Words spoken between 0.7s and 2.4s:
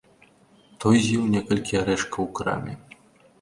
Той з'еў некалькі арэшкаў у